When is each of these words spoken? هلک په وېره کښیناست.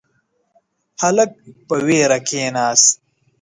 هلک 1.01 1.31
په 1.67 1.75
وېره 1.85 2.19
کښیناست. 2.27 2.91